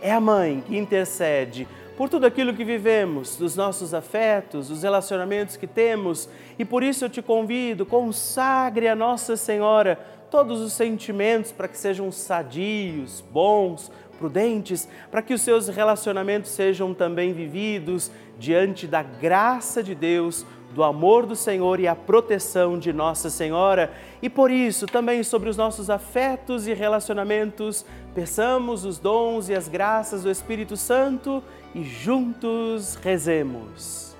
[0.00, 5.56] é a mãe que intercede por tudo aquilo que vivemos, dos nossos afetos, dos relacionamentos
[5.56, 9.98] que temos, e por isso eu te convido, consagre a Nossa Senhora
[10.30, 16.92] todos os sentimentos para que sejam sadios, bons, prudentes, para que os seus relacionamentos sejam
[16.92, 22.92] também vividos diante da graça de Deus do amor do Senhor e a proteção de
[22.92, 23.90] Nossa Senhora.
[24.20, 29.68] E por isso, também sobre os nossos afetos e relacionamentos, peçamos os dons e as
[29.68, 31.44] graças do Espírito Santo
[31.74, 34.16] e juntos rezemos.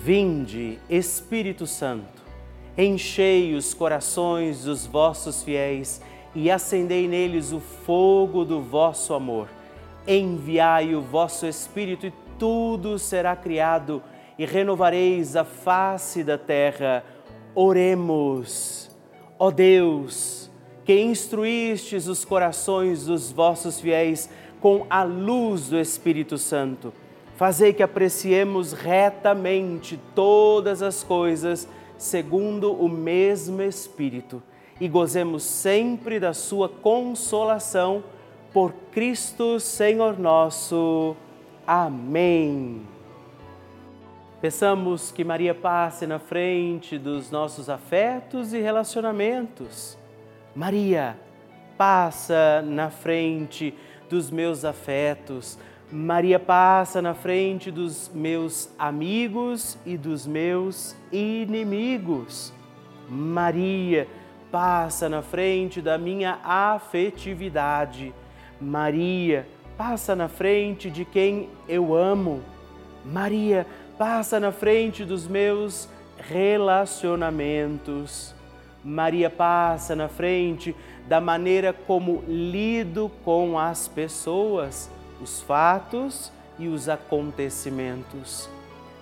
[0.00, 2.22] Vinde, Espírito Santo,
[2.78, 6.00] enchei os corações dos vossos fiéis
[6.32, 9.48] e acendei neles o fogo do vosso amor.
[10.06, 14.00] Enviai o vosso Espírito e tudo será criado
[14.38, 17.04] e renovareis a face da terra.
[17.52, 18.96] Oremos,
[19.40, 20.43] ó Deus,
[20.84, 24.28] que instruístes os corações dos vossos fiéis
[24.60, 26.92] com a luz do Espírito Santo.
[27.36, 34.42] Fazei que apreciemos retamente todas as coisas segundo o mesmo Espírito
[34.80, 38.04] e gozemos sempre da sua consolação
[38.52, 41.16] por Cristo Senhor nosso.
[41.66, 42.82] Amém.
[44.40, 49.96] Peçamos que Maria passe na frente dos nossos afetos e relacionamentos.
[50.54, 51.16] Maria,
[51.76, 53.74] passa na frente
[54.08, 55.58] dos meus afetos.
[55.90, 62.52] Maria passa na frente dos meus amigos e dos meus inimigos.
[63.08, 64.06] Maria
[64.50, 68.12] passa na frente da minha afetividade.
[68.60, 72.42] Maria passa na frente de quem eu amo.
[73.04, 73.66] Maria
[73.98, 78.33] passa na frente dos meus relacionamentos.
[78.84, 80.76] Maria passa na frente
[81.08, 84.90] da maneira como lido com as pessoas,
[85.22, 88.48] os fatos e os acontecimentos.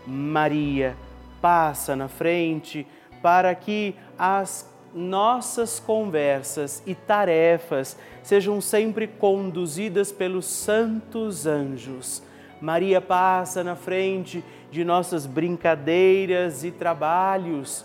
[0.06, 0.96] Maria
[1.40, 2.86] passa na frente
[3.20, 12.22] para que as nossas conversas e tarefas sejam sempre conduzidas pelos santos anjos.
[12.60, 17.84] Maria passa na frente de nossas brincadeiras e trabalhos,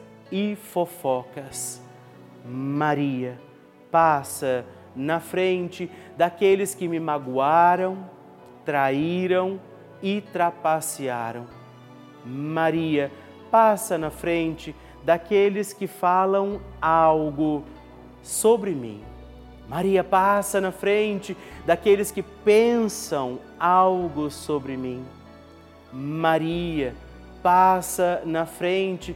[0.31, 1.81] e fofocas.
[2.45, 3.39] Maria,
[3.91, 8.09] passa na frente daqueles que me magoaram,
[8.65, 9.59] traíram
[10.01, 11.45] e trapacearam.
[12.25, 13.11] Maria,
[13.49, 17.63] passa na frente daqueles que falam algo
[18.21, 19.03] sobre mim.
[19.67, 21.35] Maria passa na frente
[21.65, 25.05] daqueles que pensam algo sobre mim.
[25.93, 26.93] Maria
[27.41, 29.15] passa na frente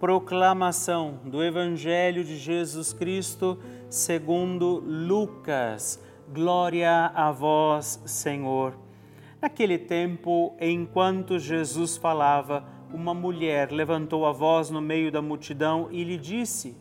[0.00, 3.58] Proclamação do Evangelho de Jesus Cristo
[3.90, 6.02] segundo Lucas.
[6.32, 8.78] Glória a vós, Senhor.
[9.42, 16.02] Naquele tempo, enquanto Jesus falava, uma mulher levantou a voz no meio da multidão e
[16.02, 16.74] lhe disse: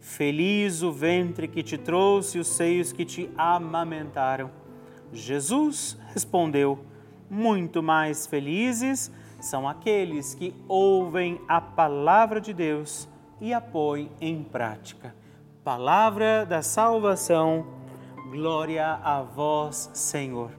[0.00, 4.50] Feliz o ventre que te trouxe e os seios que te amamentaram.
[5.12, 6.84] Jesus respondeu:
[7.30, 9.12] Muito mais felizes
[9.44, 13.08] são aqueles que ouvem a palavra de Deus
[13.40, 15.14] e a põem em prática.
[15.62, 17.66] Palavra da salvação,
[18.30, 20.50] glória a vós, Senhor.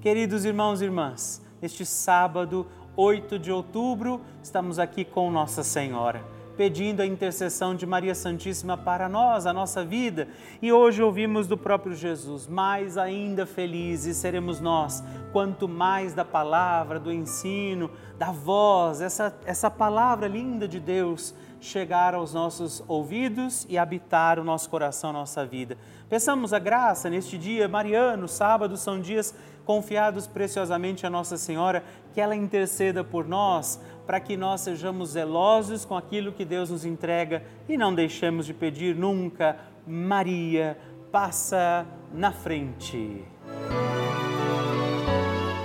[0.00, 7.00] Queridos irmãos e irmãs, neste sábado, 8 de outubro, estamos aqui com Nossa Senhora pedindo
[7.00, 10.28] a intercessão de Maria Santíssima para nós, a nossa vida.
[10.60, 17.00] E hoje ouvimos do próprio Jesus: mais ainda felizes seremos nós, quanto mais da palavra,
[17.00, 23.78] do ensino, da voz, essa, essa palavra linda de Deus chegar aos nossos ouvidos e
[23.78, 25.78] habitar o nosso coração, a nossa vida.
[26.08, 29.34] Peçamos a graça neste dia mariano, sábado, são dias
[29.64, 35.84] confiados preciosamente a Nossa Senhora, que ela interceda por nós, para que nós sejamos zelosos
[35.84, 40.76] com aquilo que Deus nos entrega e não deixemos de pedir nunca, Maria,
[41.12, 43.24] passa na frente.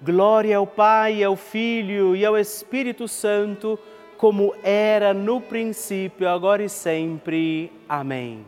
[0.00, 3.76] Glória ao Pai, ao Filho e ao Espírito Santo,
[4.16, 7.72] como era no princípio, agora e sempre.
[7.88, 8.46] Amém.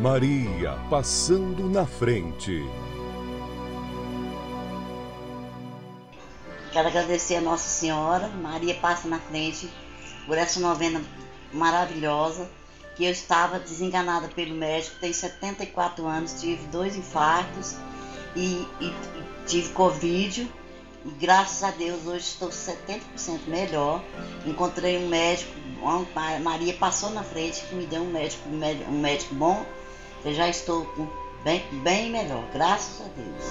[0.00, 2.64] Maria passando na frente.
[6.72, 9.70] Quero agradecer a Nossa Senhora, Maria passa na frente,
[10.26, 11.00] por essa novena
[11.52, 12.50] maravilhosa,
[12.96, 17.76] que eu estava desenganada pelo médico, tenho 74 anos, tive dois infartos
[18.36, 20.52] e, e, e tive Covid.
[21.04, 23.00] E graças a Deus hoje estou 70%
[23.48, 24.02] melhor.
[24.44, 25.52] Encontrei um médico,
[26.42, 29.64] Maria passou na frente que me deu um médico, um médico bom
[30.26, 30.84] eu já estou
[31.44, 33.44] bem, bem melhor, graças a Deus.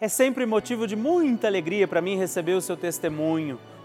[0.00, 3.56] É sempre motivo de muita alegria para mim receber o seu testemunho,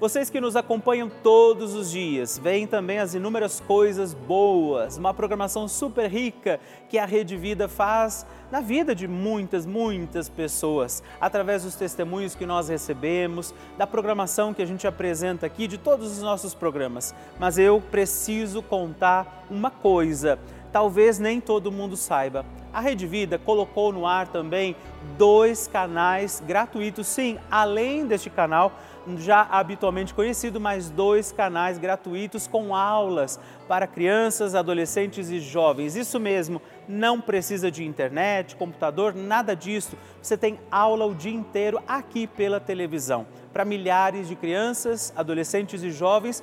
[0.00, 5.68] Vocês que nos acompanham todos os dias, veem também as inúmeras coisas boas, uma programação
[5.68, 6.58] super rica
[6.88, 12.44] que a Rede Vida faz na vida de muitas, muitas pessoas, através dos testemunhos que
[12.44, 17.14] nós recebemos, da programação que a gente apresenta aqui, de todos os nossos programas.
[17.38, 20.38] Mas eu preciso contar uma coisa,
[20.74, 22.44] talvez nem todo mundo saiba.
[22.72, 24.74] A Rede Vida colocou no ar também
[25.16, 28.72] dois canais gratuitos, sim, além deste canal
[29.18, 33.38] já habitualmente conhecido, mais dois canais gratuitos com aulas
[33.68, 35.94] para crianças, adolescentes e jovens.
[35.94, 39.96] Isso mesmo, não precisa de internet, computador, nada disso.
[40.20, 43.26] Você tem aula o dia inteiro aqui pela televisão.
[43.52, 46.42] para milhares de crianças, adolescentes e jovens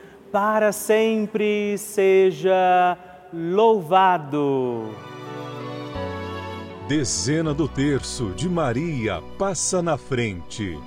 [0.31, 2.97] para sempre seja
[3.33, 4.95] louvado.
[6.87, 10.79] Dezena do terço de Maria passa na frente.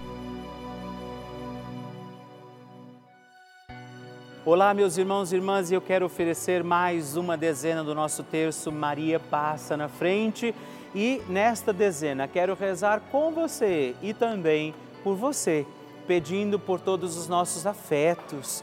[4.46, 9.18] Olá, meus irmãos e irmãs, eu quero oferecer mais uma dezena do nosso terço Maria
[9.18, 10.54] Passa na Frente.
[10.94, 15.66] E nesta dezena quero rezar com você e também por você,
[16.06, 18.62] pedindo por todos os nossos afetos,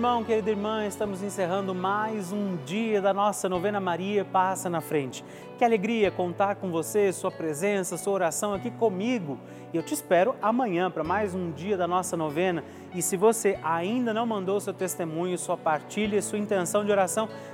[0.00, 5.22] Irmão, querida irmã, estamos encerrando mais um dia da nossa novena Maria Passa na Frente.
[5.58, 9.38] Que alegria contar com você, sua presença, sua oração aqui comigo.
[9.74, 12.64] E eu te espero amanhã para mais um dia da nossa novena.
[12.94, 17.28] E se você ainda não mandou seu testemunho, sua partilha, sua intenção de oração,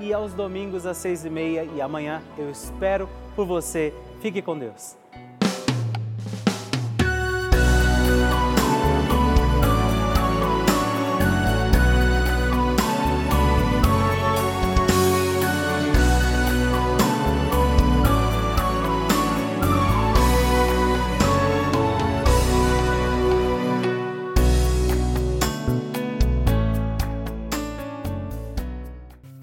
[0.00, 1.64] e aos domingos às seis e meia.
[1.64, 3.92] E amanhã eu espero por você.
[4.20, 4.96] Fique com Deus.